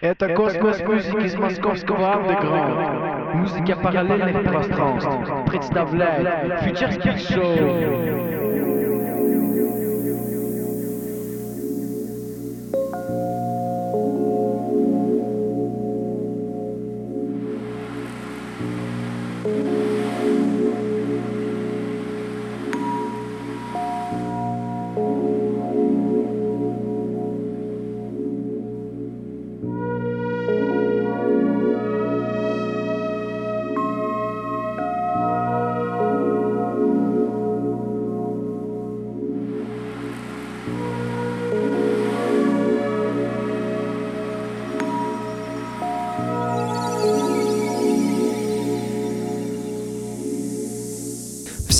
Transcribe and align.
Это 0.00 0.34
космос 0.34 0.80
музыки 0.80 1.26
из 1.26 1.34
московского 1.36 2.14
андеграунда. 2.14 3.34
Музыка 3.34 3.76
параллельных 3.76 4.42
пространств 4.44 5.50
представляет 5.50 6.62
Future 6.64 6.90
Speed 6.90 7.16
Show. 7.30 8.33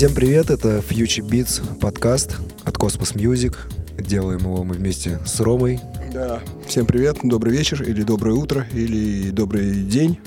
Всем 0.05 0.13
привет, 0.13 0.51
это 0.51 0.83
Future 0.87 1.27
Beats 1.27 1.79
подкаст 1.79 2.37
от 2.63 2.77
Cosmos 2.77 3.15
Music. 3.15 3.55
Делаем 3.97 4.41
его 4.41 4.63
мы 4.63 4.75
вместе 4.75 5.17
с 5.25 5.39
Ромой. 5.39 5.79
Да. 6.13 6.41
Всем 6.67 6.85
привет, 6.85 7.17
добрый 7.23 7.51
вечер, 7.51 7.81
или 7.81 8.03
доброе 8.03 8.35
утро, 8.35 8.67
или 8.71 9.31
добрый 9.31 9.81
день. 9.81 10.19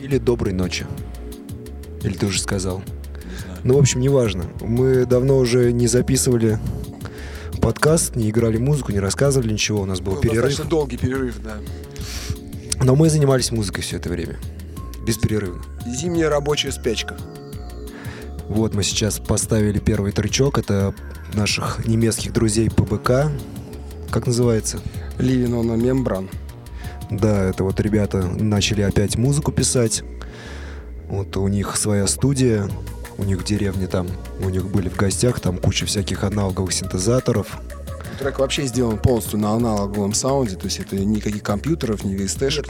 Или 0.00 0.18
доброй 0.18 0.52
ночи. 0.52 0.86
Или 2.04 2.12
ты 2.12 2.26
уже 2.26 2.40
сказал? 2.40 2.80
Ну, 3.64 3.74
в 3.74 3.78
общем, 3.80 3.98
неважно. 3.98 4.44
Мы 4.60 5.04
давно 5.04 5.38
уже 5.38 5.72
не 5.72 5.88
записывали 5.88 6.60
подкаст, 7.60 8.14
не 8.14 8.30
играли 8.30 8.58
музыку, 8.58 8.92
не 8.92 9.00
рассказывали 9.00 9.52
ничего. 9.52 9.80
У 9.80 9.86
нас 9.86 10.00
был 10.00 10.12
Был 10.12 10.20
перерыв. 10.20 10.44
Достаточно 10.44 10.70
долгий 10.70 10.96
перерыв, 10.96 11.42
да. 11.42 11.56
Но 12.80 12.94
мы 12.94 13.10
занимались 13.10 13.50
музыкой 13.50 13.82
все 13.82 13.96
это 13.96 14.10
время. 14.10 14.38
Бесперерывно. 15.04 15.60
Зимняя 15.88 16.30
рабочая 16.30 16.70
спячка. 16.70 17.16
Вот 18.50 18.74
мы 18.74 18.82
сейчас 18.82 19.20
поставили 19.20 19.78
первый 19.78 20.10
тречок. 20.10 20.58
Это 20.58 20.92
наших 21.34 21.86
немецких 21.86 22.32
друзей 22.32 22.68
ПБК. 22.68 23.30
Как 24.10 24.26
называется? 24.26 24.80
Ливинона 25.18 25.74
мембран. 25.74 26.28
Да, 27.12 27.44
это 27.44 27.62
вот 27.62 27.78
ребята 27.78 28.22
начали 28.22 28.82
опять 28.82 29.16
музыку 29.16 29.52
писать. 29.52 30.02
Вот 31.08 31.36
у 31.36 31.46
них 31.46 31.76
своя 31.76 32.08
студия, 32.08 32.68
у 33.18 33.22
них 33.22 33.40
в 33.40 33.44
деревне 33.44 33.86
там, 33.86 34.08
у 34.40 34.48
них 34.48 34.68
были 34.68 34.88
в 34.88 34.96
гостях, 34.96 35.38
там 35.38 35.56
куча 35.56 35.86
всяких 35.86 36.24
аналоговых 36.24 36.72
синтезаторов. 36.72 37.56
Трек 38.20 38.38
вообще 38.38 38.66
сделан 38.66 38.98
полностью 38.98 39.38
на 39.38 39.52
аналоговом 39.52 40.12
саунде, 40.12 40.54
то 40.54 40.66
есть 40.66 40.78
это 40.78 40.94
никаких 40.94 41.42
компьютеров, 41.42 42.04
ни 42.04 42.14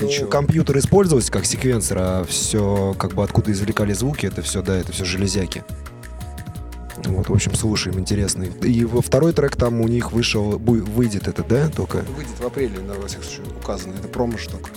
Ну, 0.00 0.06
ничего. 0.06 0.28
компьютер 0.28 0.78
использовался 0.78 1.32
как 1.32 1.44
секвенсор, 1.44 1.98
а 2.00 2.24
все, 2.24 2.94
как 2.96 3.14
бы 3.14 3.24
откуда 3.24 3.50
извлекали 3.50 3.92
звуки, 3.92 4.26
это 4.26 4.42
все, 4.42 4.62
да, 4.62 4.76
это 4.76 4.92
все 4.92 5.04
железяки. 5.04 5.64
Вот, 7.04 7.28
в 7.28 7.32
общем, 7.32 7.52
слушаем, 7.56 7.98
интересный. 7.98 8.52
И 8.62 8.84
во 8.84 9.02
второй 9.02 9.32
трек 9.32 9.56
там 9.56 9.80
у 9.80 9.88
них 9.88 10.12
вышел, 10.12 10.56
выйдет 10.56 11.26
это, 11.26 11.42
да, 11.42 11.68
только? 11.68 12.04
Выйдет 12.16 12.38
в 12.38 12.46
апреле, 12.46 12.78
на 12.78 12.94
во 12.94 13.08
всяком 13.08 13.24
случае, 13.24 13.46
указано. 13.60 13.94
Это 13.94 14.06
промо-штука. 14.06 14.70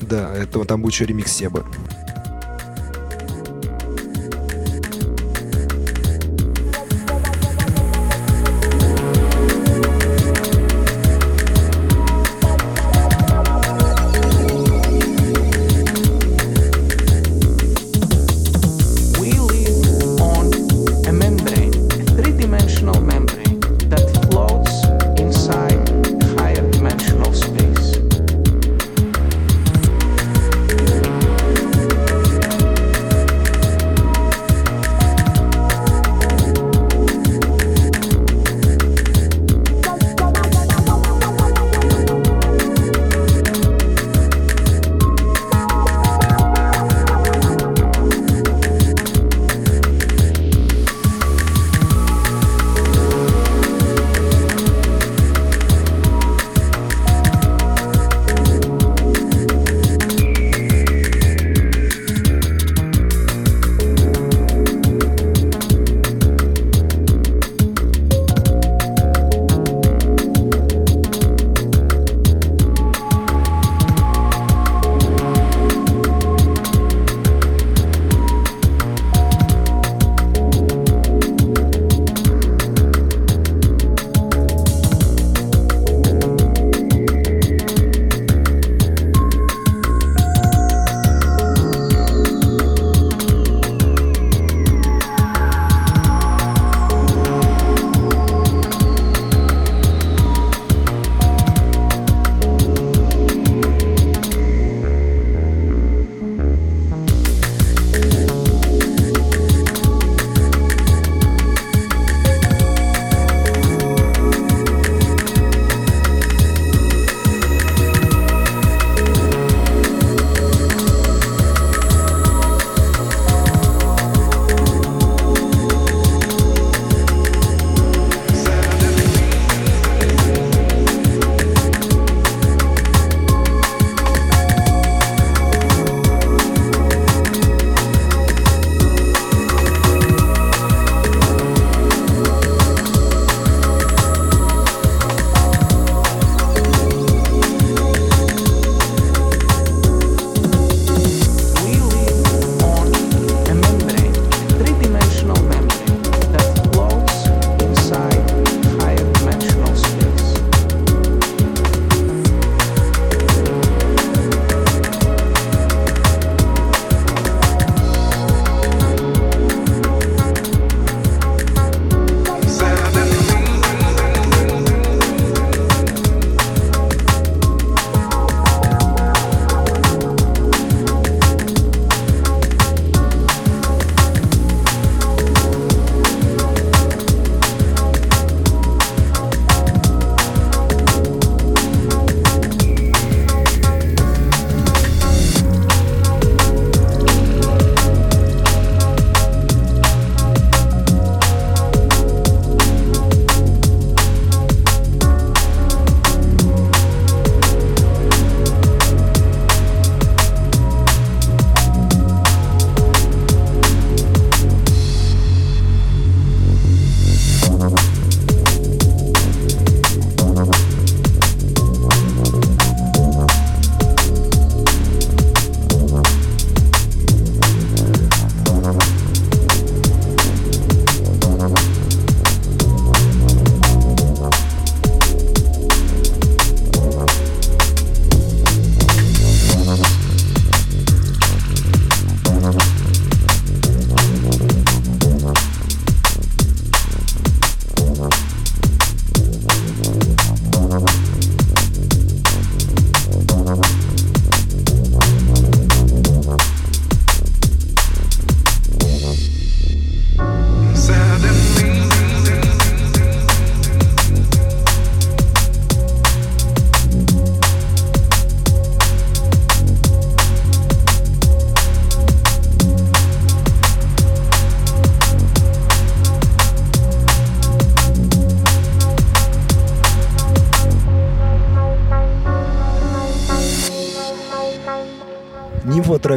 Да, 0.00 0.34
это 0.34 0.64
там 0.64 0.80
будет 0.80 0.94
еще 0.94 1.04
ремикс 1.04 1.30
Себа. 1.30 1.66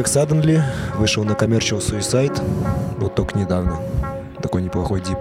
Трек 0.00 0.06
Suddenly 0.06 0.62
вышел 0.96 1.24
на 1.24 1.32
Commercial 1.32 1.78
Suicide. 1.78 2.42
Вот 2.98 3.14
только 3.14 3.36
недавно. 3.38 3.78
Такой 4.40 4.62
неплохой 4.62 5.02
дип. 5.02 5.18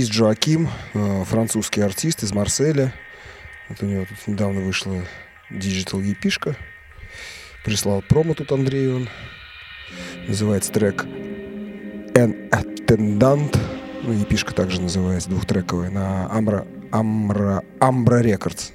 Артист 0.00 0.12
Джоаким, 0.14 0.70
э, 0.94 1.24
французский 1.24 1.82
артист 1.82 2.22
из 2.22 2.32
Марселя. 2.32 2.94
Вот 3.68 3.82
у 3.82 3.86
него 3.86 4.06
тут 4.06 4.26
недавно 4.28 4.62
вышла 4.62 5.04
digital 5.50 6.00
EP 6.00 6.16
шка. 6.16 6.56
Прислал 7.66 8.00
промо 8.00 8.32
тут 8.32 8.50
Андрей 8.50 8.88
он. 8.88 9.10
Называется 10.26 10.72
трек 10.72 11.04
An 12.14 12.48
Attendant. 12.48 13.54
Ну, 14.02 14.14
EP 14.14 14.27
шка 14.27 14.54
также 14.54 14.80
называется, 14.80 15.28
двухтрековая, 15.28 15.90
на 15.90 16.34
Амра, 16.34 16.66
Амра, 16.90 17.62
Ambra 17.78 18.20
Records. 18.22 18.70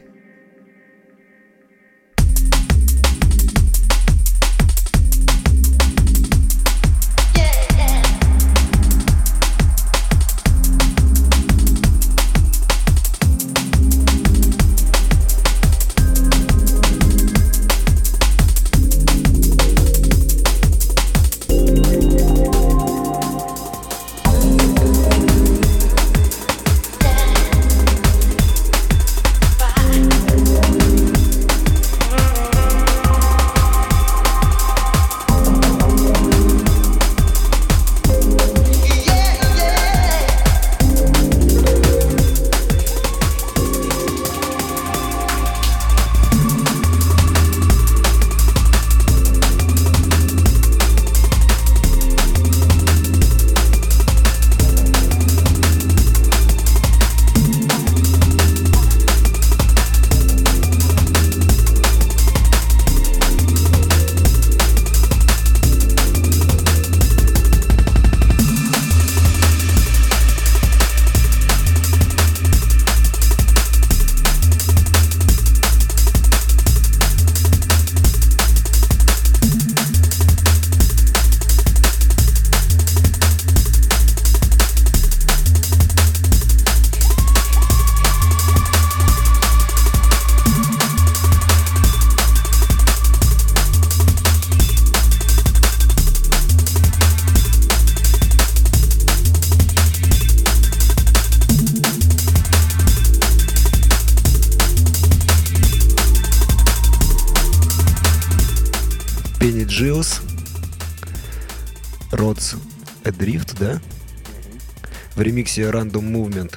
Ремиксе 115.35 115.63
Random 115.63 115.91
Movement. 116.11 116.55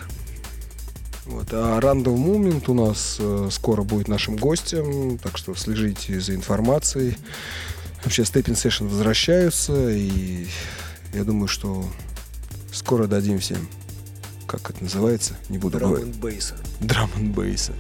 Вот. 1.27 1.49
А 1.53 1.79
Random 1.81 2.15
Movement 2.17 2.71
у 2.71 2.75
нас 2.75 3.17
э, 3.19 3.49
скоро 3.51 3.83
будет 3.83 4.07
нашим 4.09 4.37
гостем, 4.37 5.19
так 5.19 5.37
что 5.37 5.55
следите 5.57 6.21
за 6.21 6.35
информацией. 6.35 7.17
Вообще 8.05 8.23
Stepping 8.23 8.55
Session 8.55 8.87
возвращаются, 8.89 9.91
и 9.91 10.47
Я 11.13 11.25
думаю, 11.25 11.49
что 11.49 11.85
скоро 12.73 13.07
дадим 13.09 13.41
всем, 13.41 13.69
как 14.47 14.71
это 14.71 14.85
называется, 14.85 15.37
не 15.49 15.59
буду 15.59 15.79
Драм 15.79 15.91
говорить. 15.91 16.09
энд 16.15 16.17
бейса. 17.35 17.73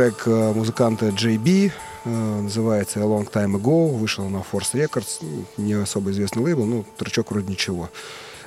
Трек 0.00 0.22
э, 0.24 0.52
музыканта 0.54 1.08
JB 1.08 1.70
э, 2.06 2.08
называется 2.40 3.00
A 3.00 3.02
Long 3.02 3.30
Time 3.30 3.60
Ago, 3.60 3.94
вышел 3.94 4.26
на 4.30 4.38
Force 4.38 4.72
Records, 4.72 5.18
ну, 5.20 5.44
не 5.58 5.74
особо 5.74 6.10
известный 6.10 6.42
лейбл, 6.42 6.64
ну, 6.64 6.86
тречок 6.96 7.30
вроде 7.30 7.52
ничего. 7.52 7.90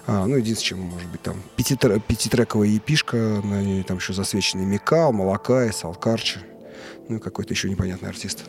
А, 0.07 0.25
ну, 0.25 0.35
единственное, 0.35 0.67
чем 0.67 0.79
может 0.79 1.07
быть 1.09 1.21
там 1.21 1.43
пятитре- 1.55 2.01
пятитрековая 2.07 2.69
епишка, 2.69 3.17
на 3.43 3.61
ней 3.61 3.83
там 3.83 3.97
еще 3.97 4.13
засвеченный 4.13 4.65
Микал, 4.65 5.13
Малакай, 5.13 5.71
Салкарчи, 5.71 6.39
ну, 7.07 7.19
какой-то 7.19 7.53
еще 7.53 7.69
непонятный 7.69 8.09
артист. 8.09 8.45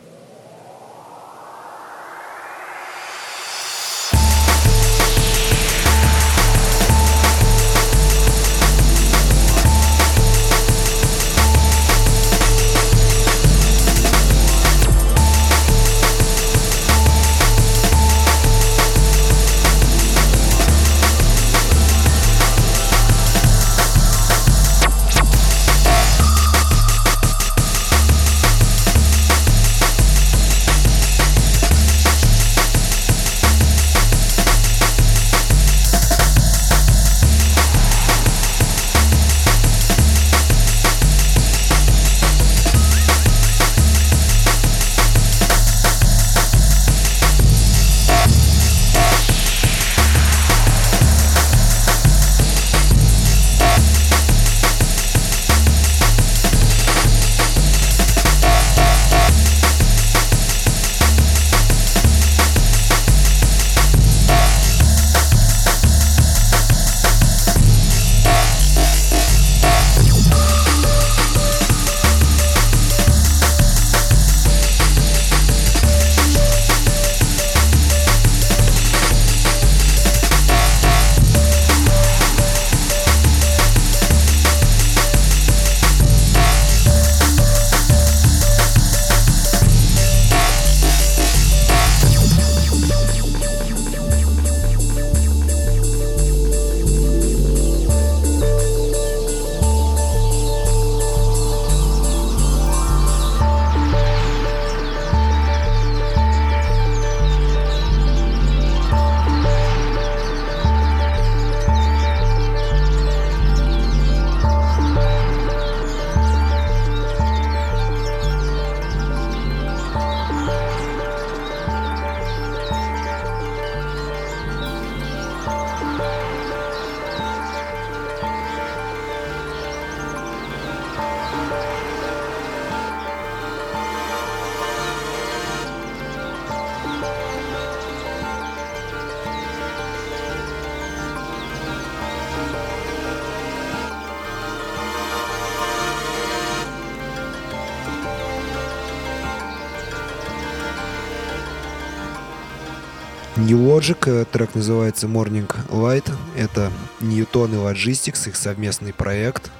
Logic, 153.85 154.21
э, 154.21 154.25
трек 154.25 154.55
называется 154.55 155.05
Morning 155.05 155.47
Light. 155.69 156.11
Это 156.35 156.71
Ньютон 157.01 157.53
и 157.53 157.57
Logistics, 157.57 158.27
их 158.27 158.35
совместный 158.35 158.93
проект. 158.93 159.51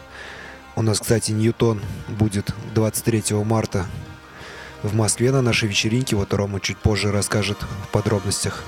У 0.75 0.81
нас, 0.81 0.99
кстати, 0.99 1.31
Ньютон 1.31 1.79
будет 2.07 2.51
23 2.73 3.43
марта 3.43 3.85
в 4.81 4.95
Москве 4.95 5.31
на 5.31 5.43
нашей 5.43 5.69
вечеринке. 5.69 6.15
Вот 6.15 6.33
Рома 6.33 6.59
чуть 6.59 6.77
позже 6.77 7.11
расскажет 7.11 7.59
в 7.61 7.91
подробностях. 7.91 8.63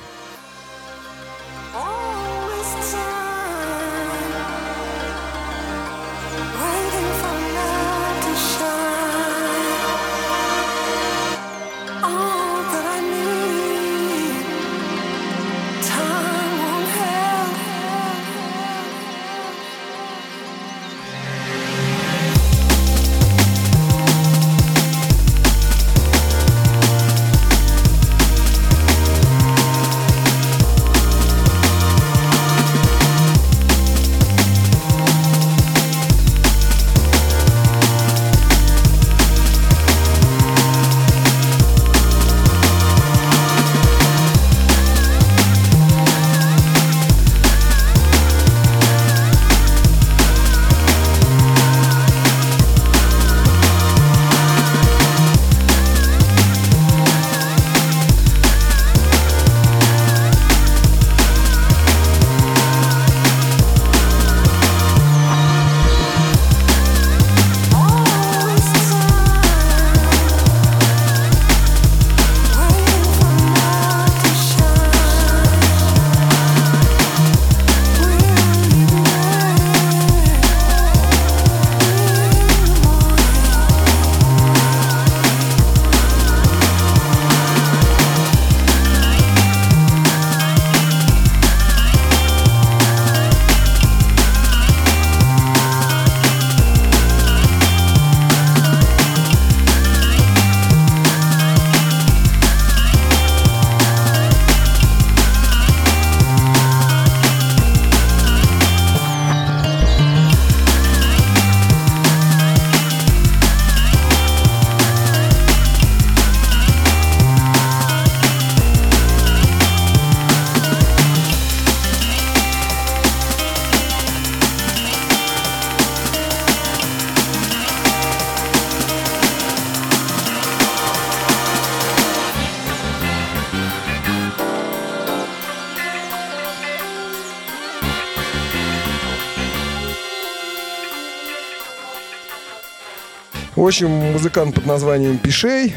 Общем, 143.68 143.90
музыкант 143.90 144.56
под 144.56 144.66
названием 144.66 145.18
Пишей, 145.18 145.76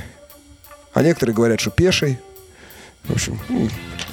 а 0.93 1.03
некоторые 1.03 1.35
говорят, 1.35 1.61
что 1.61 1.71
Пешей. 1.71 2.19
В 3.05 3.13
общем, 3.13 3.41
ну, 3.49 3.69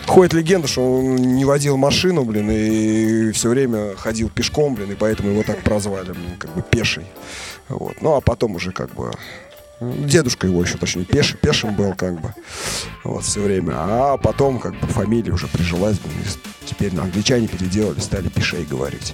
ходит 0.08 0.34
легенда, 0.34 0.68
что 0.68 1.00
он 1.00 1.16
не 1.16 1.46
водил 1.46 1.78
машину, 1.78 2.24
блин, 2.24 2.50
и 2.50 3.32
все 3.34 3.50
время 3.50 3.96
ходил 3.96 4.30
пешком, 4.30 4.74
блин, 4.74 4.94
и 4.94 4.96
поэтому 4.96 5.30
его 5.30 5.44
так 5.44 5.62
прозвали, 5.62 6.12
блин, 6.12 6.38
как 6.40 6.54
бы 6.56 6.64
Пешей. 6.64 7.06
Вот. 7.70 8.02
Ну, 8.02 8.16
а 8.16 8.22
потом 8.22 8.56
уже 8.56 8.72
как 8.72 8.94
бы 8.96 9.12
Дедушка 9.80 10.48
его 10.48 10.64
еще, 10.64 10.78
точнее, 10.78 11.06
пеш, 11.06 11.36
пешим 11.40 11.76
был, 11.76 11.94
как 11.94 12.20
бы, 12.20 12.34
вот, 13.04 13.24
все 13.24 13.42
время. 13.42 13.74
А 13.76 14.18
потом, 14.18 14.60
как 14.60 14.80
бы, 14.80 14.88
фамилия 14.88 15.32
уже 15.32 15.48
прижилась, 15.48 15.98
теперь 16.66 16.94
ну, 16.96 17.04
англичане 17.04 17.48
переделали, 17.48 18.00
стали 18.00 18.28
пишей 18.28 18.66
говорить. 18.66 19.14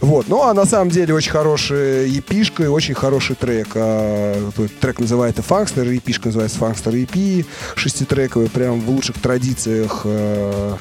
Вот, 0.00 0.26
ну, 0.28 0.42
а 0.42 0.52
на 0.52 0.66
самом 0.66 0.90
деле 0.90 1.14
очень 1.14 1.30
хорошая 1.30 2.06
епишка 2.06 2.64
и 2.64 2.66
очень 2.66 2.94
хороший 2.94 3.36
трек. 3.36 3.68
А, 3.74 4.50
трек 4.80 4.98
называется 4.98 5.42
«Фангстер», 5.42 5.88
епишка 5.88 6.26
называется 6.26 6.58
«Фангстер 6.58 6.92
EP», 6.94 7.46
шеститрековый, 7.76 8.50
прям 8.50 8.80
в 8.80 8.90
лучших 8.90 9.20
традициях 9.20 10.02
э, 10.04 10.76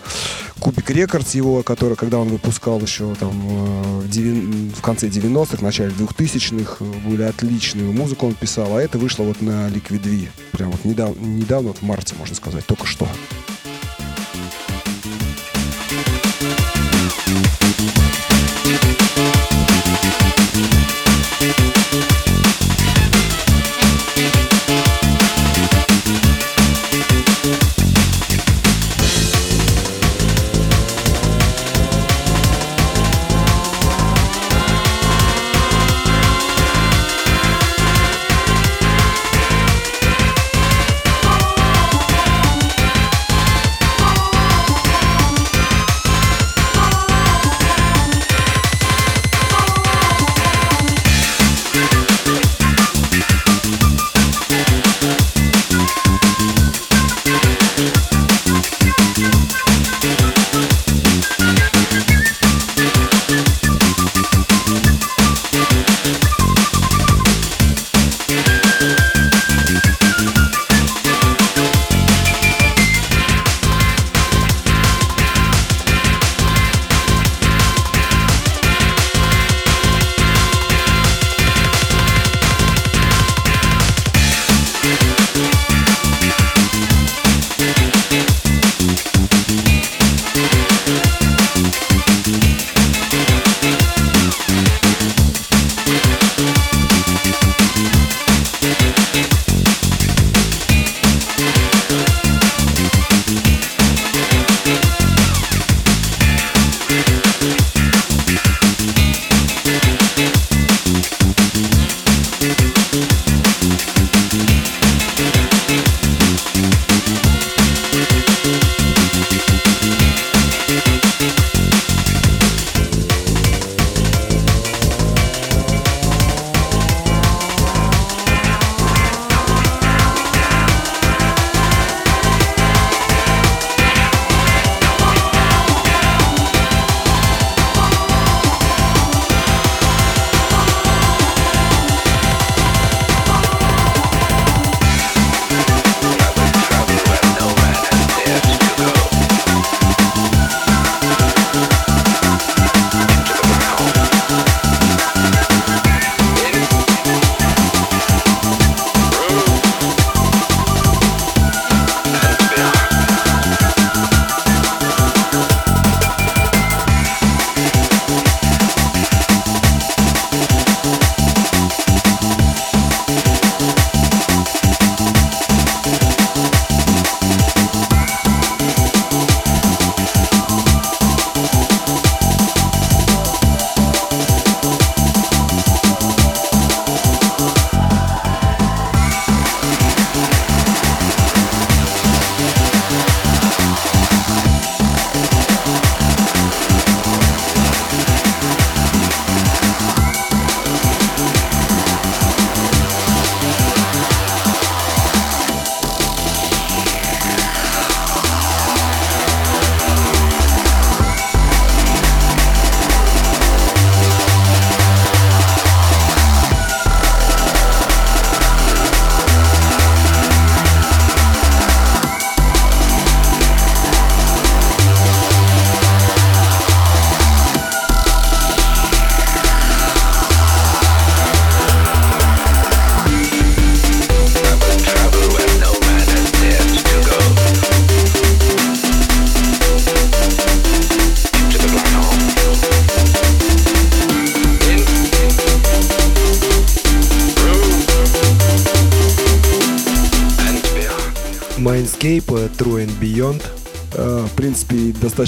Кубик 0.60 0.90
Рекордс 0.90 1.36
его, 1.36 1.64
который, 1.64 1.96
когда 1.96 2.18
он 2.20 2.30
выпускал 2.30 2.82
еще 2.82 3.16
там 3.16 3.32
э, 3.32 4.00
в, 4.02 4.10
девян- 4.10 4.72
в 4.76 4.82
конце 4.82 5.08
90-х, 5.08 5.64
начале 5.64 5.92
2000-х, 5.92 6.78
э, 6.80 7.10
были 7.10 7.24
отличную 7.24 7.92
музыку 7.94 8.28
он 8.28 8.34
писал, 8.34 8.76
а 8.76 8.82
это 8.82 8.98
вышло 8.98 9.24
вот 9.24 9.42
на 9.42 9.70
Liquid 9.70 10.04
V. 10.04 10.28
Прям 10.52 10.72
вот 10.72 10.84
недавно, 10.86 11.20
недавно, 11.20 11.70
вот 11.70 11.78
в 11.78 11.82
марте, 11.84 12.16
можно 12.18 12.36
сказать, 12.36 12.66
только 12.66 12.86
что. 12.86 13.08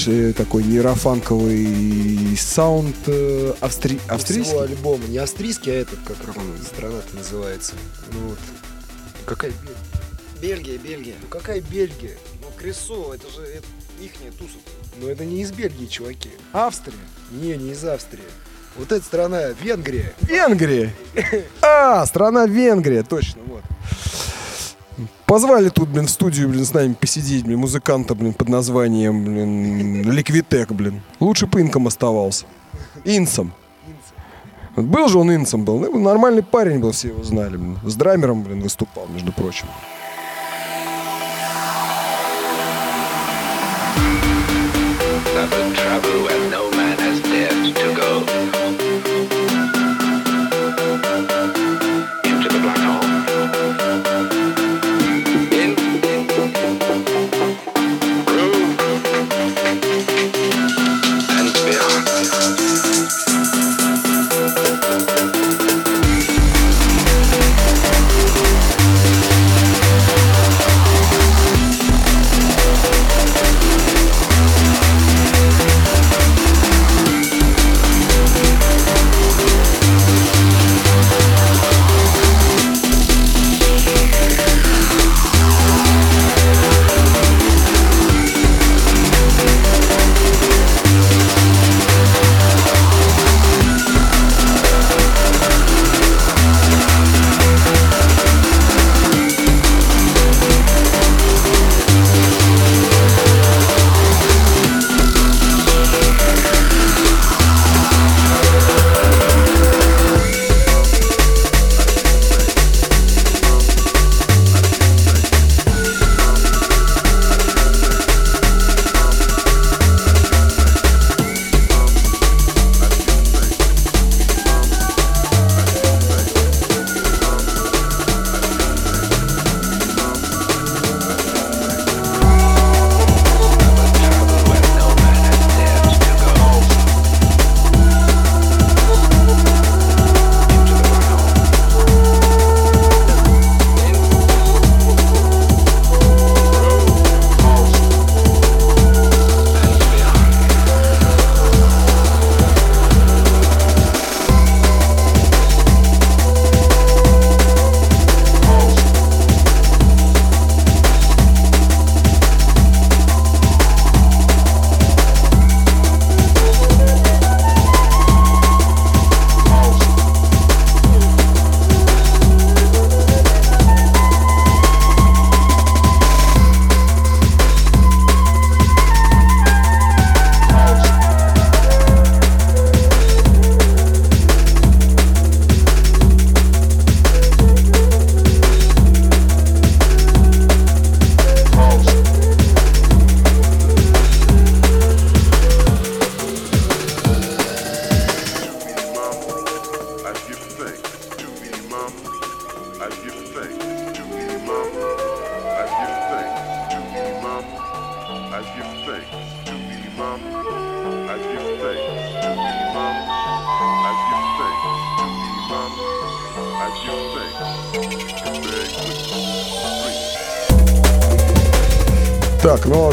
Принципе, 0.06 0.28
достаточно 0.28 0.34
такой 0.34 0.64
нейрофанковый 0.64 2.38
саунд 2.38 2.96
э, 3.08 3.54
австри... 3.62 3.98
Всего 3.98 4.14
австрийский. 4.14 4.60
альбома. 4.60 5.06
Не 5.08 5.18
австрийский, 5.18 5.72
а 5.72 5.76
этот, 5.76 6.00
как 6.06 6.18
страна-то 6.64 7.16
называется. 7.16 7.74
Ну 8.12 8.30
вот. 8.30 8.40
Какая 9.26 9.52
Бельгия? 9.52 9.78
Бельгия, 10.42 10.78
Бельгия. 10.78 11.16
Ну 11.22 11.28
какая 11.28 11.62
Бельгия? 11.62 12.18
Ну 12.42 12.48
Кресо, 12.58 13.14
это 13.14 13.30
же 13.30 13.42
это 13.42 13.68
ихняя 14.00 14.32
туса. 14.32 14.58
Ну 15.00 15.08
это 15.08 15.26
не 15.26 15.42
из 15.42 15.52
Бельгии, 15.52 15.86
чуваки. 15.86 16.30
Австрия. 16.54 16.98
Не, 17.32 17.58
не 17.58 17.72
из 17.72 17.84
Австрии. 17.86 18.24
Вот 18.78 18.92
эта 18.92 19.04
страна, 19.04 19.50
Венгрия. 19.50 20.14
Венгрия. 20.22 20.94
А, 21.62 22.06
страна 22.06 22.46
Венгрия, 22.46 23.04
точно. 23.04 23.41
Позвали 25.32 25.70
тут, 25.70 25.88
блин, 25.88 26.08
в 26.08 26.10
студию, 26.10 26.50
блин, 26.50 26.66
с 26.66 26.74
нами 26.74 26.92
посидеть, 26.92 27.46
блин, 27.46 27.60
музыканта, 27.60 28.16
блин, 28.16 28.34
под 28.34 28.50
названием, 28.50 29.24
блин, 29.24 30.12
Ликвитек, 30.12 30.74
блин. 30.74 31.02
Лучше 31.22 31.48
бы 31.48 31.62
инком 31.62 31.88
оставался. 31.88 32.46
Инсом. 33.06 33.54
Был 34.76 35.08
же 35.08 35.18
он 35.18 35.34
инсом 35.34 35.64
был. 35.64 35.80
Ну, 35.80 36.00
нормальный 36.00 36.44
парень 36.44 36.80
был, 36.80 36.92
все 36.92 37.08
его 37.08 37.24
знали, 37.24 37.56
блин. 37.56 37.80
С 37.86 37.96
драмером, 37.96 38.44
блин, 38.44 38.60
выступал, 38.60 39.08
между 39.08 39.32
прочим. 39.32 39.68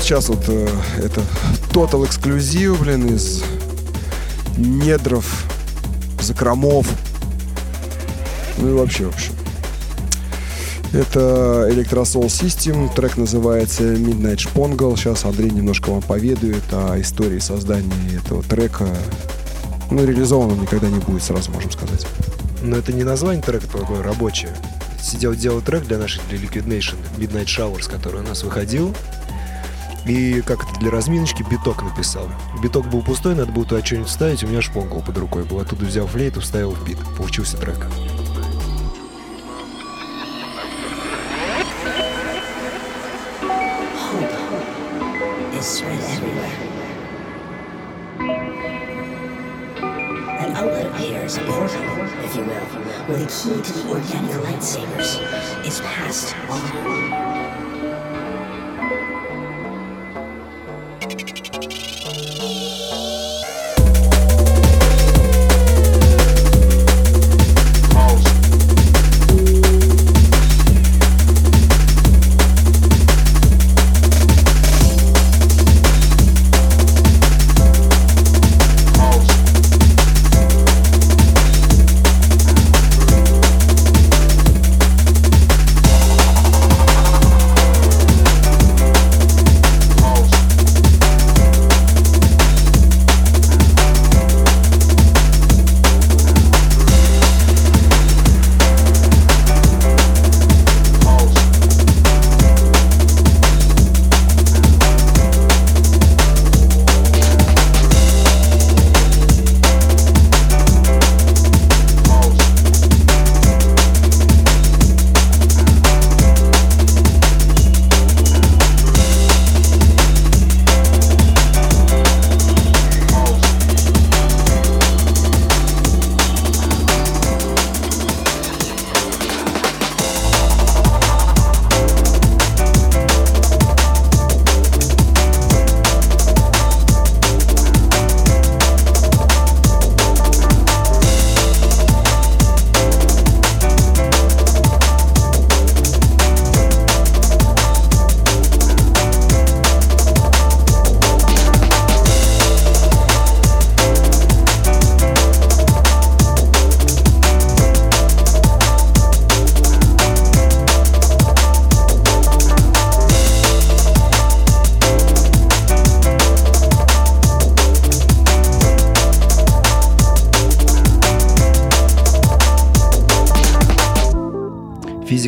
Сейчас 0.08 0.30
вот 0.30 0.42
э, 0.46 0.66
это 1.04 1.20
Total 1.70 2.06
эксклюзив, 2.06 2.80
блин, 2.80 3.14
из 3.14 3.44
недров, 4.56 5.44
закромов. 6.18 6.88
Ну 8.56 8.70
и 8.70 8.72
вообще, 8.72 9.04
в 9.04 9.08
общем. 9.08 9.34
Это 10.94 11.68
Electrosol 11.70 12.24
System, 12.28 12.90
трек 12.94 13.18
называется 13.18 13.82
Midnight 13.82 14.38
Шпонгл. 14.38 14.96
Сейчас 14.96 15.26
Андрей 15.26 15.50
немножко 15.50 15.90
вам 15.90 16.00
поведает 16.00 16.64
о 16.72 16.98
истории 16.98 17.38
создания 17.38 18.16
этого 18.16 18.42
трека. 18.42 18.88
Ну, 19.90 20.06
реализован 20.06 20.52
он 20.52 20.62
никогда 20.62 20.88
не 20.88 21.00
будет, 21.00 21.22
сразу 21.22 21.50
можем 21.50 21.70
сказать. 21.70 22.06
Но 22.62 22.78
это 22.78 22.94
не 22.94 23.04
название 23.04 23.42
трека 23.42 23.66
такое 23.66 24.02
рабочее. 24.02 24.56
Сидел, 25.02 25.34
делал 25.34 25.60
трек 25.60 25.84
для 25.84 25.98
нашей 25.98 26.22
для 26.30 26.38
Liquid 26.38 26.66
Nation, 26.66 26.96
Midnight 27.18 27.44
Showers, 27.44 27.90
который 27.90 28.22
у 28.22 28.24
нас 28.24 28.42
выходил. 28.42 28.94
И 30.08 30.40
как 30.40 30.64
это 30.64 30.80
для 30.80 30.90
разминочки 30.90 31.42
биток 31.42 31.82
написал. 31.82 32.28
Биток 32.62 32.86
был 32.88 33.02
пустой, 33.02 33.34
надо 33.34 33.52
было 33.52 33.66
туда 33.66 33.84
что-нибудь 33.84 34.08
вставить, 34.08 34.42
у 34.42 34.46
меня 34.46 34.62
Shpongle 34.62 35.02
под 35.02 35.18
рукой 35.18 35.44
был. 35.44 35.60
Оттуда 35.60 35.84
взял 35.84 36.06
флейту, 36.06 36.40
вставил 36.40 36.70
в 36.70 36.84
бит. 36.84 36.98
Получился 37.16 37.58
трек. 37.58 37.86
will, 53.08 53.18
the 53.18 53.26
key 53.26 53.62
to 53.62 53.72
the 53.72 53.88
organic 53.90 54.36
lightsabers 54.44 55.66
is 55.66 55.80
passed 55.80 56.34
on. 56.48 57.37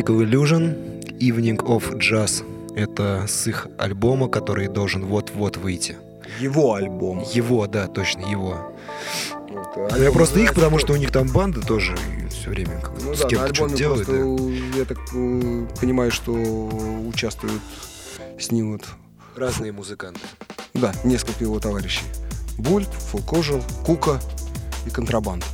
Physical 0.01 0.23
Illusion, 0.23 0.99
Evening 1.19 1.57
of 1.57 1.99
Jazz. 1.99 2.43
Это 2.75 3.25
с 3.27 3.45
их 3.45 3.67
альбома, 3.77 4.29
который 4.29 4.67
должен 4.67 5.05
вот-вот 5.05 5.57
выйти. 5.57 5.95
Его 6.39 6.73
альбом. 6.73 7.23
Его, 7.33 7.67
да, 7.67 7.85
точно, 7.87 8.21
его. 8.25 8.73
Альбом 9.75 10.01
я 10.01 10.11
просто 10.11 10.39
их, 10.39 10.55
потому 10.55 10.79
что 10.79 10.93
у 10.93 10.95
них 10.95 11.11
там 11.11 11.27
банда 11.27 11.61
тоже 11.61 11.95
все 12.31 12.49
время 12.49 12.79
как 12.81 12.93
Ну 13.03 13.13
с 13.13 13.19
да, 13.19 13.27
кем-то 13.27 13.53
что-то 13.53 13.75
делают. 13.75 14.07
просто, 14.07 14.45
да. 14.73 14.77
я 14.79 14.85
так 14.85 14.97
э, 15.13 15.67
понимаю, 15.79 16.11
что 16.11 16.31
участвуют 16.33 17.61
с 18.39 18.49
ним 18.49 18.71
вот, 18.71 18.85
Разные 19.35 19.71
музыканты. 19.71 20.21
да, 20.73 20.93
несколько 21.03 21.43
его 21.43 21.59
товарищей. 21.59 22.05
Бульт, 22.57 22.89
Фулкожил, 23.11 23.61
Кука 23.85 24.19
и 24.87 24.89
Контрабанд. 24.89 25.45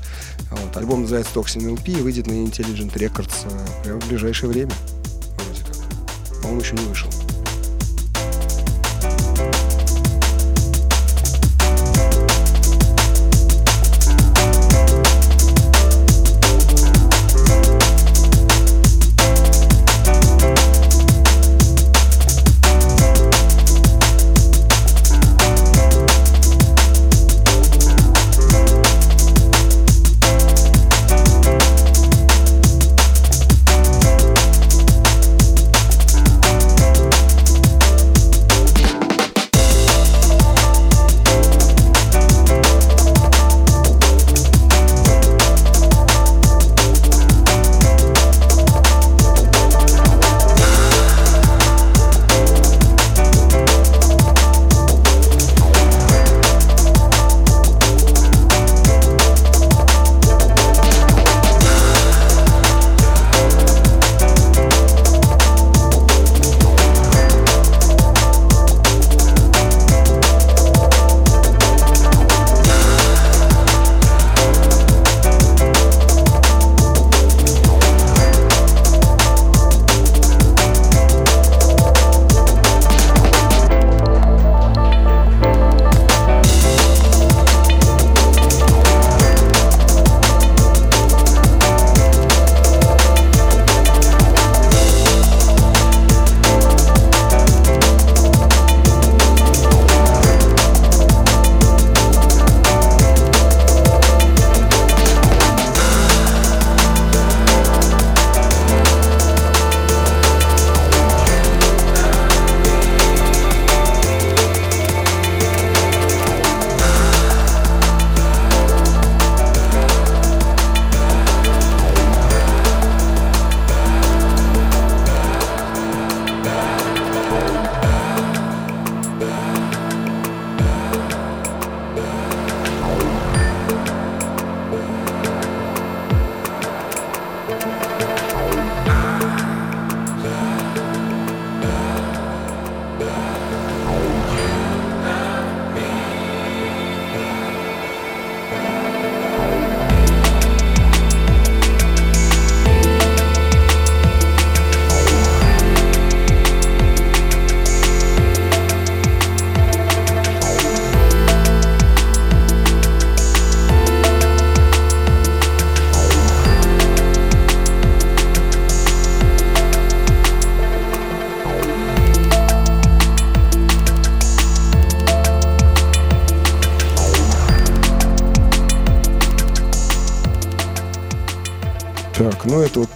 Альбом 0.78 1.02
называется 1.02 1.34
Toxin 1.34 1.76
LP 1.76 2.00
и 2.00 2.02
выйдет 2.02 2.28
на 2.28 2.32
Intelligent 2.32 2.94
Records 2.94 3.48
э, 3.86 4.00
в 4.00 4.08
ближайшее 4.08 4.50
время. 4.50 4.72
Вроде 5.38 5.64
как. 5.64 6.42
По-моему, 6.42 6.62
еще 6.62 6.76
не 6.76 6.86
вышел. 6.86 7.10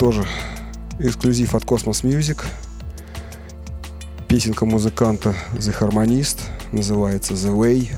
Тоже 0.02 0.26
эксклюзив 0.98 1.54
от 1.54 1.64
Cosmos 1.64 2.02
Music. 2.04 2.44
Песенка 4.28 4.66
музыканта 4.66 5.36
The 5.54 5.80
Harmonist 5.80 6.40
называется 6.72 7.36
The 7.36 7.56
Way. 7.56 7.90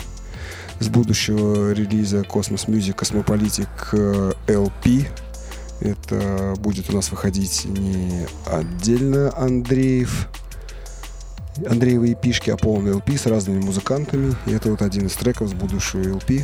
С 0.81 0.89
будущего 0.89 1.71
релиза 1.71 2.19
Cosmos 2.23 2.67
Music 2.67 2.97
Cosmopolitic 2.97 4.35
LP. 4.47 5.07
Это 5.79 6.55
будет 6.57 6.89
у 6.89 6.93
нас 6.93 7.09
выходить 7.09 7.63
не 7.63 8.27
отдельно 8.47 9.31
Андреев, 9.37 10.27
Андреевы 11.65 12.15
пишки, 12.15 12.49
а 12.49 12.57
полный 12.57 12.91
LP 12.91 13.17
с 13.17 13.27
разными 13.27 13.61
музыкантами. 13.61 14.35
И 14.45 14.51
это 14.51 14.69
вот 14.69 14.81
один 14.81 15.07
из 15.07 15.13
треков 15.13 15.47
с 15.47 15.53
будущего 15.53 16.01
LP. 16.01 16.43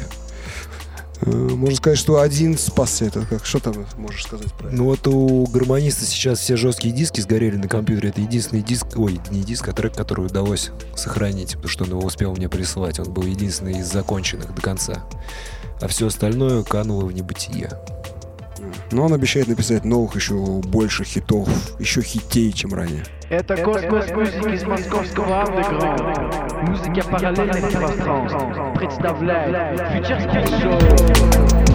Э, 1.29 1.31
Можно 1.31 1.75
сказать, 1.75 1.99
что 1.99 2.19
один 2.19 2.57
спасся. 2.57 3.05
Это 3.05 3.25
как, 3.25 3.45
что 3.45 3.59
там 3.59 3.85
можешь 3.97 4.23
сказать 4.23 4.51
про 4.53 4.67
это? 4.67 4.75
Ну 4.75 4.85
вот 4.85 5.07
у 5.07 5.45
гармониста 5.47 6.05
сейчас 6.05 6.39
все 6.39 6.55
жесткие 6.57 6.93
диски 6.93 7.21
сгорели 7.21 7.55
на 7.55 7.67
компьютере. 7.67 8.09
Это 8.09 8.21
единственный 8.21 8.61
диск, 8.61 8.87
ой, 8.95 9.19
не 9.29 9.41
диск, 9.41 9.67
а 9.67 9.73
трек, 9.73 9.93
который 9.93 10.25
удалось 10.25 10.71
сохранить, 10.95 11.53
потому 11.53 11.69
что 11.69 11.83
он 11.83 11.91
его 11.91 12.01
успел 12.01 12.33
мне 12.35 12.49
прислать. 12.49 12.99
Он 12.99 13.11
был 13.11 13.23
единственный 13.23 13.79
из 13.79 13.91
законченных 13.91 14.53
до 14.53 14.61
конца. 14.61 15.03
А 15.81 15.87
все 15.87 16.07
остальное 16.07 16.63
кануло 16.63 17.05
в 17.05 17.13
небытие. 17.13 17.69
Но 18.91 19.05
он 19.05 19.13
обещает 19.13 19.47
написать 19.47 19.85
новых 19.85 20.15
еще 20.15 20.33
больше 20.35 21.03
хитов, 21.03 21.47
еще 21.79 22.01
хитей, 22.01 22.51
чем 22.51 22.73
ранее. 22.73 23.05
Это 23.29 23.55
космос 23.57 24.09
музыки 24.11 24.55
из 24.55 24.63
московского 24.63 25.43
андеграунда. 25.43 26.48
Музыка 26.69 27.01
параллельных 27.09 27.71
пространств 27.71 28.47
представляет 28.75 29.79
Future 29.79 30.19
Speed 30.19 30.45
Show. 30.61 31.68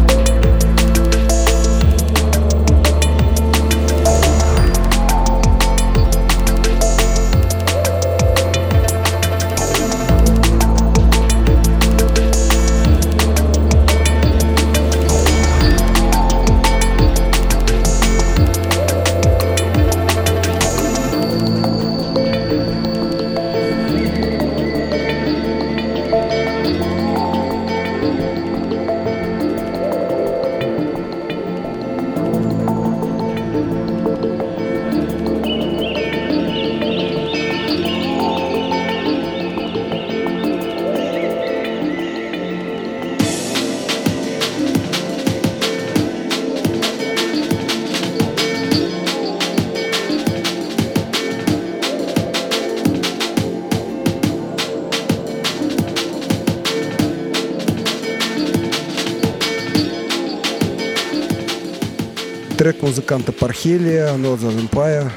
Музыканта 63.14 63.32
Пархелия 63.32 64.08
Northern 64.16 64.68
Empire 64.68 65.08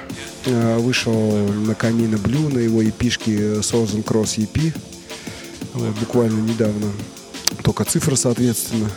э, 0.45 0.77
вышел 0.77 1.47
на 1.47 1.73
Камина 1.73 2.19
Блю 2.19 2.47
на 2.49 2.59
его 2.59 2.87
эпишке 2.87 3.55
Southern 3.61 4.03
Cross 4.03 4.37
EP. 4.37 4.71
Вот, 5.73 5.95
буквально 5.95 6.39
недавно. 6.47 6.91
Только 7.63 7.85
цифра, 7.85 8.15
соответственно. 8.15 8.91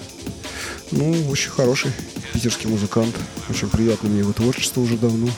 Ну, 0.90 1.14
очень 1.30 1.50
хороший 1.50 1.92
питерский 2.34 2.68
музыкант. 2.68 3.14
Очень 3.48 3.70
приятно 3.70 4.10
мне 4.10 4.18
его 4.18 4.34
творчество 4.34 4.82
уже 4.82 4.98
давно. 4.98 5.30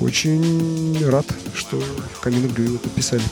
Очень 0.00 1.04
рад, 1.04 1.26
что 1.54 1.82
Камина 2.20 2.46
Блю 2.46 2.64
его 2.64 2.78
подписали. 2.78 3.22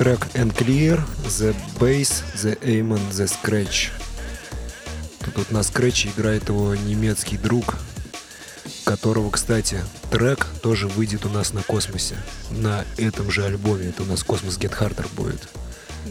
Трек 0.00 0.28
Inclear, 0.32 0.98
The 1.26 1.54
Bass, 1.78 2.24
The 2.34 2.58
Aim 2.62 2.94
and 2.94 3.10
The 3.10 3.28
Scratch. 3.28 3.90
Тут 5.22 5.36
вот 5.36 5.50
на 5.50 5.62
скретче 5.62 6.08
играет 6.08 6.48
его 6.48 6.74
немецкий 6.74 7.36
друг, 7.36 7.76
которого, 8.86 9.30
кстати, 9.30 9.76
трек 10.10 10.46
тоже 10.62 10.88
выйдет 10.88 11.26
у 11.26 11.28
нас 11.28 11.52
на 11.52 11.62
космосе. 11.62 12.14
На 12.50 12.86
этом 12.96 13.30
же 13.30 13.44
альбоме. 13.44 13.90
Это 13.90 14.04
у 14.04 14.06
нас 14.06 14.22
Космос 14.22 14.56
Get 14.56 14.72
Harder 14.78 15.06
будет. 15.14 15.46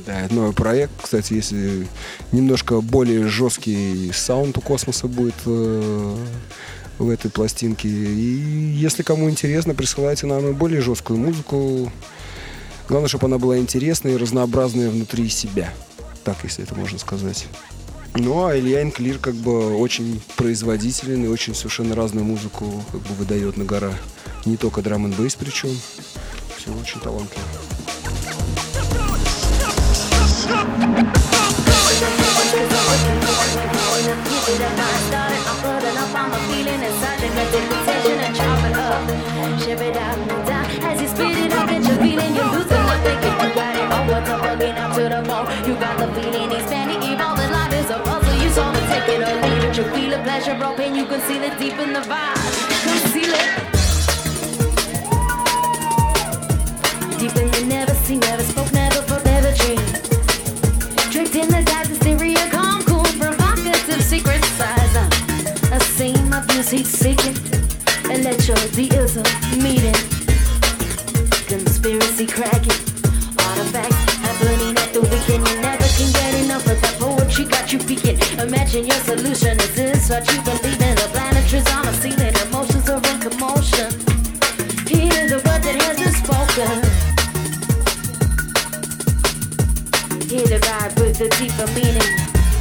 Да, 0.06 0.22
это 0.22 0.36
новый 0.36 0.54
проект. 0.54 0.92
Кстати, 1.02 1.34
если 1.34 1.88
немножко 2.32 2.82
более 2.82 3.28
жесткий 3.28 4.12
sound 4.14 4.56
у 4.60 4.62
космоса 4.62 5.08
будет 5.08 5.34
э, 5.48 6.16
в 7.00 7.10
этой 7.10 7.32
пластинке. 7.32 7.90
И 7.90 8.72
если 8.76 9.02
кому 9.02 9.32
интересно, 9.32 9.74
присылайте 9.74 10.28
нам 10.28 10.48
и 10.48 10.54
более 10.54 10.82
жесткую 10.82 11.18
музыку. 11.18 11.92
Главное, 12.90 13.08
чтобы 13.08 13.28
она 13.28 13.38
была 13.38 13.60
интересная 13.60 14.14
и 14.14 14.18
разнообразная 14.18 14.90
внутри 14.90 15.30
себя. 15.30 15.72
Так, 16.24 16.38
если 16.44 16.64
это 16.64 16.74
можно 16.74 16.98
сказать. 16.98 17.46
Ну, 18.16 18.48
а 18.48 18.58
Илья 18.58 18.82
Инклир 18.82 19.20
как 19.20 19.36
бы 19.36 19.78
очень 19.78 20.20
производителен 20.36 21.24
и 21.24 21.28
очень 21.28 21.54
совершенно 21.54 21.96
разную 21.96 22.26
музыку 22.26 22.84
как 22.92 23.02
бы 23.02 23.14
выдает 23.14 23.58
на 23.58 23.64
гора. 23.64 23.94
Не 24.46 24.58
только 24.58 24.82
драм 24.82 25.06
н 25.06 25.12
бейс 25.12 25.36
причем. 25.36 25.70
Все 26.58 26.72
очень 26.72 27.00
талантливо. 27.00 27.46
Pleasure 50.40 50.64
or 50.64 50.76
pain, 50.78 50.96
you 50.96 51.06
conceal 51.06 51.44
it 51.44 51.58
deep 51.60 51.78
in 51.80 51.92
the 51.92 52.00
vibe. 52.00 52.36
Conceal 52.84 53.34
it. 53.34 53.50
Deep 57.20 57.36
in 57.36 57.52
the 57.52 57.66
never 57.68 57.94
seen, 57.94 58.20
never 58.20 58.44
spoke, 58.44 58.72
never 58.72 59.02
felt, 59.02 59.26
never 59.26 59.52
dreamed. 59.56 60.02
Tricked 61.12 61.36
in 61.36 61.50
the 61.50 61.60
of 61.60 61.98
stereo, 61.98 62.50
calm, 62.52 62.84
cool, 62.84 63.04
provocative, 63.20 64.02
secret 64.02 64.44
size. 64.46 64.96
Uh, 64.96 65.76
a 65.76 65.80
scene 65.82 66.34
of 66.34 66.48
music 66.54 66.86
seeking, 66.86 67.36
electro 68.10 68.56
deism 68.78 69.24
meeting, 69.62 70.00
conspiracy 71.48 72.28
cracking, 72.28 72.89
enough 76.70 76.84
of 76.84 77.00
that 77.00 77.00
poetry, 77.00 77.46
got 77.46 77.72
you 77.72 77.80
peeking. 77.80 78.18
Imagine 78.40 78.86
your 78.86 78.98
solution 78.98 79.60
is 79.60 79.76
this 79.76 80.10
what 80.10 80.26
you 80.32 80.42
believe 80.42 80.82
in? 80.82 80.96
The 80.96 81.10
planetaries 81.14 81.68
on 81.76 81.86
the 81.86 81.94
ceiling, 81.94 82.36
emotions 82.48 82.90
are 82.90 82.98
in 82.98 83.20
commotion. 83.20 83.90
Hear 84.88 85.28
the 85.30 85.38
word 85.46 85.62
that 85.64 85.76
has 85.82 85.98
been 85.98 86.14
spoken. 86.14 86.82
Hear 90.30 90.48
the 90.48 90.60
vibe 90.60 91.00
with 91.00 91.18
the 91.18 91.30
deeper 91.38 91.68
meaning. 91.74 92.12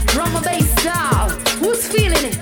Drum 0.06 0.34
and 0.36 0.44
bass 0.44 0.70
style, 0.80 1.30
who's 1.60 1.86
feeling 1.86 2.24
it? 2.24 2.38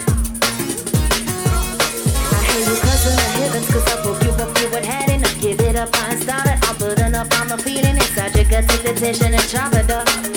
I 2.30 2.40
hear 2.46 2.62
you 2.62 2.76
cussing 2.78 3.16
the 3.16 3.28
heavens, 3.38 3.66
cause 3.72 3.86
I 3.86 4.02
broke 4.02 4.22
you 4.22 4.30
up, 4.30 4.50
you 4.60 4.68
had 4.86 5.10
it. 5.10 5.18
Now 5.18 5.40
give 5.40 5.60
it 5.60 5.76
up, 5.76 5.90
I 5.94 6.16
started. 6.16 6.58
I'm 6.62 6.76
putting 6.76 7.14
up, 7.14 7.28
I'm 7.32 7.52
a 7.52 7.58
feeling 7.58 7.96
inside 7.96 8.34
your 8.36 8.44
gut, 8.44 8.68
take 8.68 8.82
the 8.82 8.94
tension 8.94 9.34
and 9.34 9.48
chop 9.48 9.74
it 9.74 9.90
up. 9.90 10.35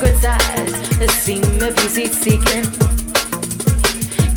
secretize 0.00 0.98
the 0.98 1.08
seam 1.08 1.42
of 1.62 1.76
easy 1.84 2.06
seeking. 2.06 2.64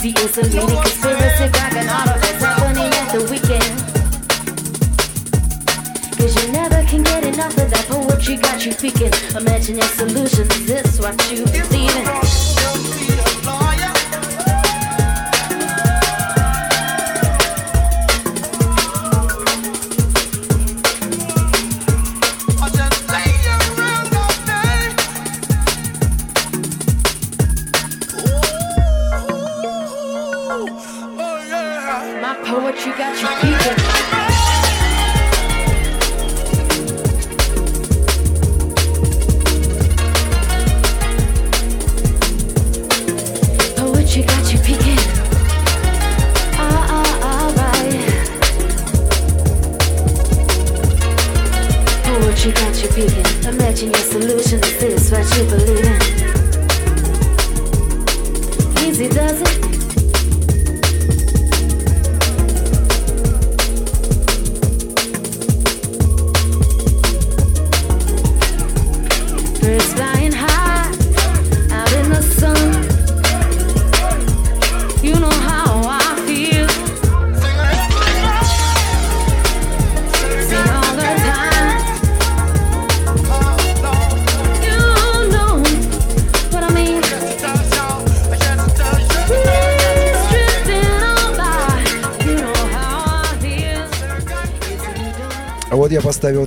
The 0.04 0.14
isolated 0.18 0.82
conspiracy 0.82 1.52
back 1.52 1.74
and 1.74 1.90
all 1.90 2.10
of 2.10 2.22
that's 2.22 2.44
happening 2.44 2.92
at 2.92 3.12
the 3.14 3.24
weekend. 3.32 3.80
Cause 6.18 6.36
you 6.44 6.52
never 6.52 6.84
can 6.84 7.04
get 7.04 7.24
enough 7.24 7.58
of 7.58 7.70
that 7.70 7.86
poetry 7.88 8.36
got 8.36 8.66
you 8.66 8.74
peeking. 8.74 9.14
Imagining 9.38 9.82
solutions, 9.84 10.66
this 10.66 11.00
what 11.00 11.16
you 11.32 11.46
believe 11.46 11.96
in. 11.96 12.33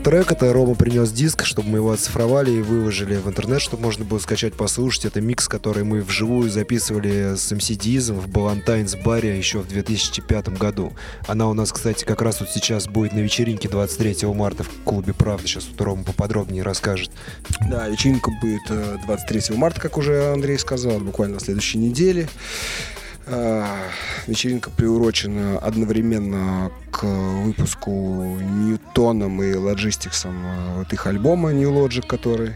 Трек, 0.06 0.30
это 0.30 0.52
Рома 0.52 0.76
принес 0.76 1.10
диск, 1.10 1.44
чтобы 1.44 1.68
мы 1.68 1.78
его 1.78 1.90
оцифровали 1.90 2.52
и 2.52 2.62
выложили 2.62 3.16
в 3.16 3.26
интернет, 3.26 3.60
чтобы 3.60 3.82
можно 3.82 4.04
было 4.04 4.20
скачать, 4.20 4.54
послушать. 4.54 5.06
Это 5.06 5.20
микс, 5.20 5.48
который 5.48 5.82
мы 5.82 6.00
вживую 6.00 6.48
записывали 6.48 7.34
с 7.34 7.50
MC 7.50 8.12
в 8.12 8.28
Балантайнс 8.28 8.94
баре 8.94 9.36
еще 9.36 9.58
в 9.58 9.66
2005 9.66 10.50
году. 10.50 10.92
Она 11.26 11.48
у 11.48 11.54
нас, 11.54 11.72
кстати, 11.72 12.04
как 12.04 12.22
раз 12.22 12.38
вот 12.38 12.50
сейчас 12.50 12.86
будет 12.86 13.14
на 13.14 13.18
вечеринке 13.18 13.68
23 13.68 14.28
марта 14.28 14.62
в 14.62 14.68
клубе 14.84 15.12
«Правда». 15.12 15.44
Сейчас 15.44 15.66
вот 15.68 15.80
Рома 15.80 16.04
поподробнее 16.04 16.62
расскажет. 16.62 17.10
Да, 17.68 17.88
вечеринка 17.88 18.30
будет 18.40 18.62
э, 18.68 18.98
23 19.06 19.56
марта, 19.56 19.80
как 19.80 19.98
уже 19.98 20.32
Андрей 20.32 20.60
сказал, 20.60 21.00
буквально 21.00 21.34
на 21.34 21.40
следующей 21.40 21.78
неделе. 21.78 22.28
А, 23.28 23.88
Вечеринка 24.26 24.70
приурочена 24.70 25.58
одновременно 25.58 26.70
к 26.92 27.02
выпуску 27.04 27.90
Nu:Tone 28.40 29.20
ом 29.20 29.42
и 29.42 29.52
Logistics 29.54 30.30
ом 30.30 30.46
э, 30.46 30.78
вот 30.78 30.92
их 30.92 31.06
альбома 31.06 31.52
Nu:Logic, 31.52 32.06
который 32.06 32.54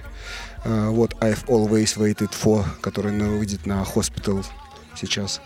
э, 0.65 0.89
What 0.91 1.15
I've 1.15 1.45
Always 1.47 1.97
Waited 1.97 2.31
For, 2.41 2.65
который 2.81 3.13
выйдет 3.19 3.67
на 3.67 3.83
Hospital 3.83 4.45
сейчас. 4.95 5.41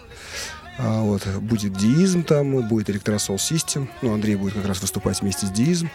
А, 0.79 1.01
Вот, 1.01 1.27
будет 1.41 1.72
Диизм 1.72 2.22
там, 2.22 2.66
будет 2.68 2.91
Electrosoul 2.91 3.39
System. 3.39 3.89
Ну, 4.03 4.12
Андрей 4.12 4.37
будет 4.37 4.55
как 4.55 4.66
раз 4.66 4.83
выступать 4.83 5.22
вместе 5.22 5.47
с 5.47 5.51
Диизм. 5.51 5.89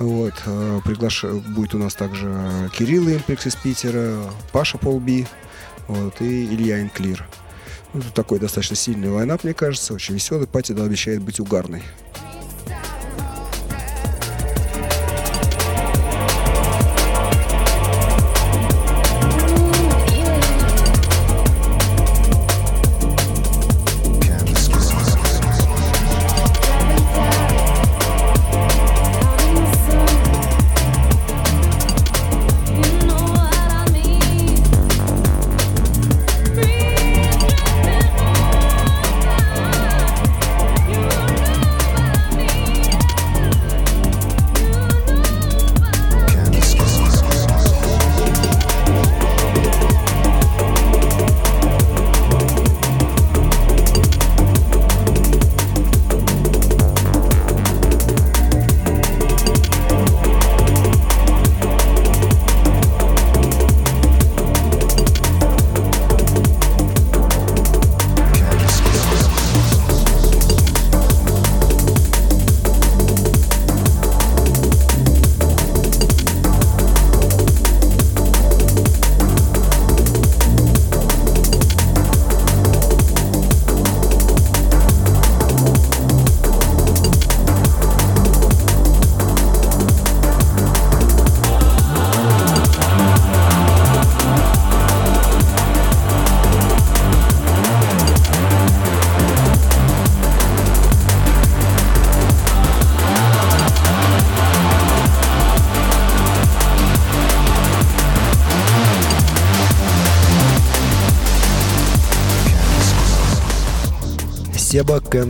Вот, 0.00 0.34
э, 0.44 0.80
приглаш- 0.84 1.40
будет 1.54 1.74
у 1.74 1.78
нас 1.78 1.94
также 1.94 2.70
Кирилл 2.76 3.08
Импекс 3.10 3.46
из 3.46 3.54
Питера, 3.54 4.18
Паша 4.52 4.76
Полби, 4.76 5.26
вот, 5.86 6.20
и 6.20 6.46
Илья 6.46 6.82
Inclear. 6.82 7.24
Ну, 7.96 8.02
такой 8.14 8.38
достаточно 8.38 8.76
сильный 8.76 9.08
line-up, 9.08 9.42
мне 9.42 9.54
кажется, 9.54 9.94
очень 9.94 10.12
веселый. 10.14 10.46
Party 10.46 10.72
да, 10.72 10.84
обещает 10.84 11.22
быть 11.22 11.40
угарной. 11.40 11.82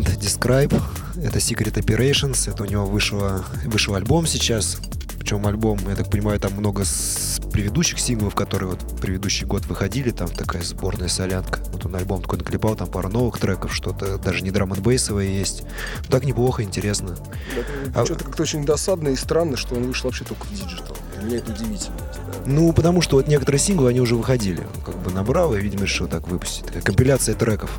Can't 0.02 0.18
Describe. 0.20 0.82
Это 1.22 1.38
Secret 1.38 1.74
Operations. 1.74 2.50
Это 2.50 2.62
у 2.62 2.66
него 2.66 2.84
вышел, 2.84 3.22
вышел 3.64 3.94
альбом 3.94 4.26
сейчас. 4.26 4.78
Причем 5.18 5.46
альбом, 5.46 5.78
я 5.88 5.96
так 5.96 6.10
понимаю, 6.10 6.38
там 6.38 6.52
много 6.52 6.84
с 6.84 7.40
предыдущих 7.50 7.98
синглов, 7.98 8.34
которые 8.34 8.70
вот 8.70 9.00
предыдущий 9.00 9.46
год 9.46 9.64
выходили. 9.66 10.10
Там 10.10 10.28
такая 10.28 10.62
сборная 10.62 11.08
солянка. 11.08 11.60
Вот 11.72 11.86
он 11.86 11.96
альбом 11.96 12.22
такой 12.22 12.38
наклепал, 12.38 12.76
там 12.76 12.88
пару 12.88 13.08
новых 13.08 13.38
треков, 13.38 13.74
что-то 13.74 14.18
даже 14.18 14.42
не 14.44 14.50
drum 14.50 14.70
bass 14.70 14.97
овое 14.97 15.24
есть. 15.26 15.62
Ну, 15.62 16.10
так 16.10 16.24
неплохо, 16.24 16.62
интересно. 16.62 17.16
А- 17.94 18.04
Что-то 18.04 18.24
как-то 18.24 18.42
очень 18.42 18.64
досадно 18.64 19.08
и 19.08 19.16
странно, 19.16 19.56
что 19.56 19.74
он 19.76 19.84
вышел 19.84 20.08
вообще 20.10 20.24
только 20.24 20.44
в 20.46 20.50
digital. 20.52 20.96
Для 21.16 21.24
меня 21.26 21.36
это 21.38 21.52
удивительно. 21.52 21.96
Ну, 22.44 22.72
потому 22.72 23.00
что 23.00 23.16
вот 23.16 23.26
некоторые 23.26 23.58
синглы, 23.58 23.88
они 23.90 24.00
уже 24.00 24.14
выходили. 24.14 24.60
Он 24.76 24.82
как 24.82 24.98
бы 25.02 25.10
набрал 25.10 25.54
и, 25.54 25.60
видимо, 25.60 25.84
решил 25.84 26.06
так 26.06 26.28
выпустить. 26.28 26.66
Такая 26.66 26.82
компиляция 26.82 27.34
треков. 27.34 27.70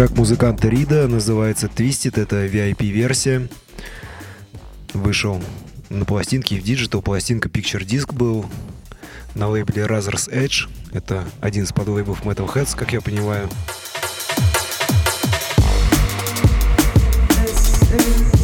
Трек 0.00 0.16
музыканта 0.16 0.66
Рида 0.68 1.08
называется 1.08 1.66
Twisted, 1.66 2.18
это 2.18 2.46
VIP-версия. 2.46 3.50
Вышел 4.94 5.42
на 5.90 6.06
пластинке 6.06 6.58
в 6.58 6.62
digital. 6.62 7.02
Пластинка 7.02 7.50
Picture 7.50 7.84
Disc 7.84 8.10
был 8.14 8.46
на 9.34 9.48
лейбле 9.48 9.82
Razor's 9.82 10.32
Edge. 10.32 10.70
Это 10.94 11.24
один 11.42 11.64
из 11.64 11.72
подлейблов 11.72 12.24
Metalheadz, 12.24 12.74
как 12.74 12.94
я 12.94 13.02
понимаю. 13.02 13.50
How 17.92 18.39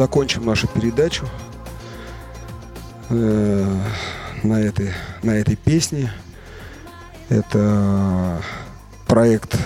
закончим 0.00 0.46
нашу 0.46 0.66
передачу 0.66 1.28
э, 3.10 3.76
на, 4.42 4.54
этой, 4.58 4.94
на 5.22 5.32
этой 5.32 5.56
песне. 5.56 6.10
Это 7.28 8.40
проект 9.06 9.58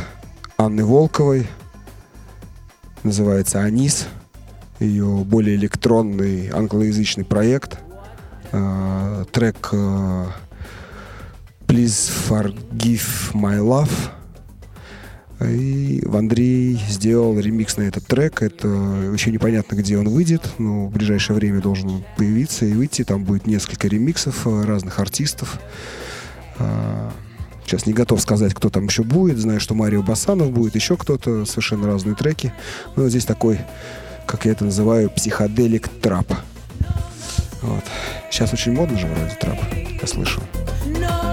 Анны 0.58 0.84
Волковой. 0.84 1.46
Называется 3.04 3.60
«Анис». 3.60 4.08
Ее 4.80 5.22
более 5.24 5.54
электронный 5.54 6.48
англоязычный 6.48 7.24
проект. 7.24 7.78
Э, 8.50 9.24
трек 9.30 9.68
э, 9.70 10.26
Please 11.68 12.10
Forgive 12.28 13.32
My 13.34 13.60
Love. 13.60 14.10
И 15.40 16.02
Андрей 16.12 16.80
сделал 16.88 17.38
ремикс 17.38 17.76
на 17.76 17.82
этот 17.82 18.06
трек. 18.06 18.42
Это 18.42 18.68
еще 19.12 19.30
непонятно, 19.30 19.74
где 19.76 19.98
он 19.98 20.08
выйдет, 20.08 20.42
но 20.58 20.86
в 20.86 20.92
ближайшее 20.92 21.36
время 21.36 21.60
должен 21.60 22.04
появиться 22.16 22.66
и 22.66 22.72
выйти. 22.72 23.04
Там 23.04 23.24
будет 23.24 23.46
несколько 23.46 23.88
ремиксов 23.88 24.46
э, 24.46 24.64
разных 24.64 24.98
артистов. 25.00 25.58
А, 26.58 27.12
Сейчас 27.66 27.86
не 27.86 27.94
готов 27.94 28.20
сказать, 28.20 28.52
кто 28.52 28.68
там 28.68 28.86
еще 28.86 29.02
будет. 29.02 29.38
Знаю, 29.38 29.58
что 29.58 29.74
Марио 29.74 30.02
Басанов 30.02 30.50
будет, 30.52 30.74
еще 30.74 30.96
кто-то, 30.96 31.46
совершенно 31.46 31.86
разные 31.86 32.14
треки. 32.14 32.52
Но 32.94 33.08
здесь 33.08 33.24
такой, 33.24 33.58
как 34.26 34.44
я 34.44 34.52
это 34.52 34.66
называю, 34.66 35.10
психоделик 35.10 35.88
трап. 35.88 36.30
Вот. 37.62 37.84
Сейчас 38.30 38.52
очень 38.52 38.72
модно 38.72 38.98
же 38.98 39.06
вроде 39.06 39.34
трап, 39.40 39.58
я 40.00 40.06
слышал. 40.06 40.42
Please 40.84 41.23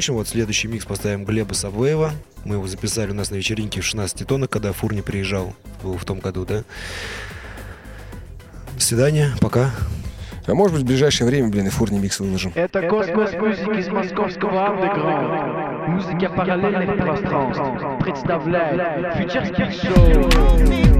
закончим. 0.00 0.14
Вот 0.14 0.28
следующий 0.28 0.66
микс 0.68 0.86
поставим 0.86 1.24
Глеба 1.24 1.52
Савеева. 1.52 2.12
Мы 2.44 2.54
его 2.54 2.66
записали 2.66 3.10
у 3.10 3.14
нас 3.14 3.30
на 3.30 3.34
вечеринке 3.34 3.82
в 3.82 3.84
16 3.84 4.26
тоннах, 4.26 4.48
когда 4.48 4.72
Фурни 4.72 5.02
приезжал. 5.02 5.54
Был 5.82 5.98
в 5.98 6.04
том 6.06 6.20
году, 6.20 6.46
да? 6.46 6.62
До 8.74 8.80
свидания, 8.80 9.32
пока. 9.42 9.72
А 10.46 10.54
может 10.54 10.74
быть, 10.74 10.84
в 10.84 10.86
ближайшее 10.86 11.26
время, 11.26 11.50
блин, 11.50 11.66
и 11.66 11.70
фурни 11.70 11.98
микс 11.98 12.18
выложим. 12.18 12.52
Это 12.54 12.88
космос 12.88 13.34
музыки 13.34 13.78
из 13.78 13.88
московского 13.88 14.68
андеграунда. 14.68 15.90
Музыка 15.90 16.30
параллельных 16.34 16.96
пространств. 16.96 17.62
Представляет 18.02 19.16
фьючерский 19.16 20.94
шоу. 20.94 20.99